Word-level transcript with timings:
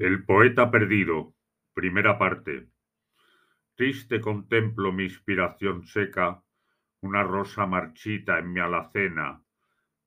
El 0.00 0.24
poeta 0.24 0.70
perdido, 0.70 1.34
primera 1.74 2.20
parte. 2.20 2.68
Triste 3.74 4.20
contemplo 4.20 4.92
mi 4.92 5.02
inspiración 5.02 5.82
seca, 5.82 6.40
una 7.00 7.24
rosa 7.24 7.66
marchita 7.66 8.38
en 8.38 8.52
mi 8.52 8.60
alacena. 8.60 9.42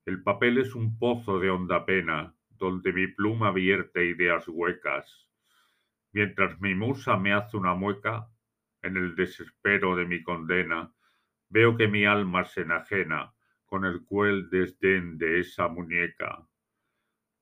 El 0.06 0.24
papel 0.24 0.60
es 0.60 0.76
un 0.76 0.98
pozo 0.98 1.40
de 1.40 1.50
honda 1.50 1.86
pena, 1.86 2.34
donde 2.48 2.94
mi 2.94 3.08
pluma 3.08 3.52
vierte 3.52 4.06
ideas 4.06 4.48
huecas. 4.48 5.28
Mientras 6.14 6.62
mi 6.62 6.74
musa 6.74 7.18
me 7.18 7.34
hace 7.34 7.58
una 7.58 7.76
mueca, 7.76 8.30
en 8.82 8.96
el 8.96 9.14
desespero 9.18 9.98
de 9.98 10.06
mi 10.06 10.24
condena, 10.24 10.94
veo 11.50 11.76
que 11.76 11.90
mi 11.90 12.06
alma 12.06 12.46
se 12.46 12.62
enajena 12.62 13.34
con 13.66 13.84
el 13.84 14.06
cruel 14.06 14.50
desdén 14.50 15.18
de 15.18 15.42
esa 15.42 15.68
muñeca 15.68 16.48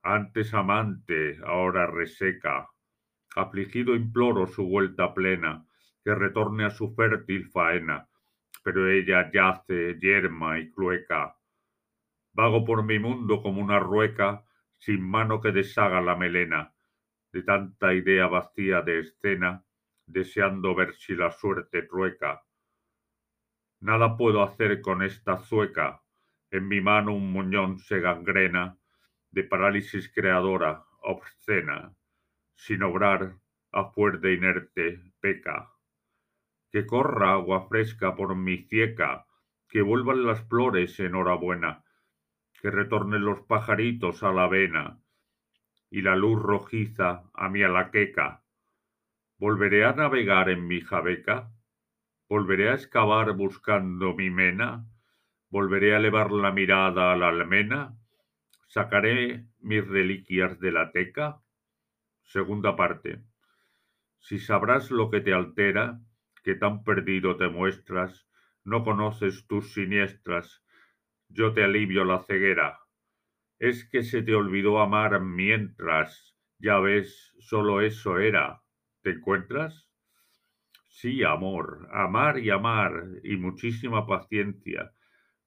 antes 0.04 0.54
amante, 0.54 1.38
ahora 1.46 1.86
reseca. 1.88 2.70
Afligido 3.36 3.96
imploro 3.96 4.48
su 4.48 4.66
vuelta 4.68 5.14
plena, 5.14 5.66
que 6.04 6.16
retorne 6.16 6.66
a 6.66 6.70
su 6.70 6.94
fértil 6.96 7.48
faena, 7.50 8.08
pero 8.64 8.90
ella 8.90 9.30
yace 9.32 10.00
yerma 10.00 10.60
y 10.60 10.72
clueca. 10.72 11.36
Vago 12.34 12.64
por 12.66 12.84
mi 12.84 13.00
mundo 13.00 13.42
como 13.42 13.62
una 13.62 13.80
rueca, 13.80 14.46
sin 14.78 15.02
mano 15.02 15.42
que 15.42 15.52
deshaga 15.52 16.02
la 16.02 16.16
melena, 16.16 16.74
de 17.34 17.44
tanta 17.44 17.94
idea 17.94 18.28
vacía 18.28 18.82
de 18.82 19.00
escena, 19.00 19.64
deseando 20.06 20.74
ver 20.74 20.94
si 20.96 21.16
la 21.16 21.32
suerte 21.32 21.84
trueca. 21.84 22.42
Nada 23.82 24.18
puedo 24.18 24.42
hacer 24.42 24.82
con 24.82 25.04
esta 25.04 25.38
zueca, 25.38 26.02
en 26.52 26.68
mi 26.68 26.82
mano 26.82 27.14
un 27.14 27.32
muñón 27.32 27.78
se 27.78 28.00
gangrena, 28.00 28.79
de 29.32 29.44
parálisis 29.44 30.12
creadora, 30.14 30.86
obscena, 31.02 31.96
sin 32.56 32.84
obrar, 32.84 33.36
a 33.72 33.86
fuerte 33.92 34.34
inerte, 34.34 35.02
peca. 35.20 35.72
Que 36.72 36.86
corra 36.86 37.34
agua 37.34 37.68
fresca 37.68 38.16
por 38.16 38.36
mi 38.36 38.58
cieca, 38.64 39.26
que 39.68 39.82
vuelvan 39.82 40.26
las 40.26 40.42
flores 40.48 41.00
enhorabuena, 41.00 41.84
que 42.62 42.72
retornen 42.72 43.24
los 43.24 43.42
pajaritos 43.42 44.24
a 44.24 44.32
la 44.32 44.46
avena, 44.46 45.00
y 45.92 46.02
la 46.02 46.16
luz 46.16 46.42
rojiza 46.42 47.30
a 47.34 47.50
mi 47.50 47.64
alaqueca. 47.64 48.44
¿Volveré 49.38 49.86
a 49.86 49.94
navegar 49.94 50.50
en 50.50 50.68
mi 50.68 50.82
jabeca? 50.82 51.52
¿Volveré 52.28 52.70
a 52.70 52.74
excavar 52.74 53.34
buscando 53.34 54.14
mi 54.14 54.30
mena? 54.30 54.86
¿Volveré 55.50 55.94
a 55.94 55.98
elevar 55.98 56.32
la 56.32 56.52
mirada 56.52 57.14
a 57.14 57.16
la 57.16 57.30
almena? 57.30 57.99
¿Sacaré 58.72 59.48
mis 59.62 59.84
reliquias 59.88 60.60
de 60.60 60.72
la 60.72 60.92
teca? 60.92 61.42
Segunda 62.22 62.76
parte. 62.76 63.24
Si 64.20 64.38
sabrás 64.38 64.92
lo 64.92 65.10
que 65.10 65.22
te 65.22 65.34
altera, 65.34 66.00
que 66.44 66.54
tan 66.54 66.84
perdido 66.84 67.36
te 67.36 67.50
muestras, 67.50 68.30
no 68.64 68.84
conoces 68.84 69.48
tus 69.48 69.74
siniestras, 69.74 70.64
yo 71.30 71.52
te 71.52 71.64
alivio 71.64 72.06
la 72.06 72.20
ceguera. 72.20 72.78
Es 73.58 73.90
que 73.90 74.04
se 74.04 74.22
te 74.22 74.36
olvidó 74.36 74.82
amar 74.82 75.20
mientras, 75.20 76.38
ya 76.60 76.78
ves, 76.78 77.34
solo 77.40 77.82
eso 77.82 78.20
era. 78.20 78.62
¿Te 79.02 79.14
encuentras? 79.14 79.90
Sí, 80.90 81.24
amor, 81.24 81.90
amar 81.92 82.38
y 82.38 82.52
amar, 82.52 82.94
y 83.24 83.36
muchísima 83.36 84.06
paciencia. 84.06 84.94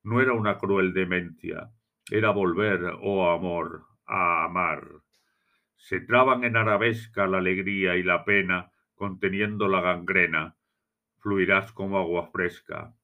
No 0.03 0.21
era 0.21 0.33
una 0.33 0.59
cruel 0.59 0.93
demencia 0.93 1.71
era 2.11 2.31
volver, 2.31 2.81
oh 3.01 3.31
amor, 3.31 3.85
a 4.07 4.45
amar. 4.45 4.89
Se 5.77 6.01
traban 6.01 6.45
en 6.45 6.57
arabesca 6.57 7.27
la 7.27 7.39
alegría 7.39 7.97
y 7.97 8.03
la 8.03 8.25
pena, 8.25 8.71
conteniendo 8.95 9.69
la 9.69 9.81
gangrena. 9.81 10.57
Fluirás 11.19 11.73
como 11.73 11.99
agua 11.99 12.27
fresca. 12.27 12.95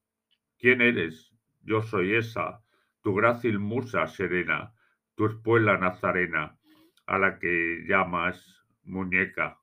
¿Quién 0.57 0.81
eres? 0.81 1.33
Yo 1.61 1.81
soy 1.81 2.15
esa, 2.15 2.61
tu 3.01 3.15
grácil 3.15 3.59
musa 3.59 4.07
serena, 4.07 4.73
tu 5.15 5.25
espuela 5.27 5.77
nazarena, 5.77 6.57
a 7.05 7.17
la 7.17 7.39
que 7.39 7.85
llamas 7.87 8.65
muñeca. 8.83 9.59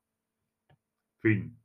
Fin. 1.20 1.58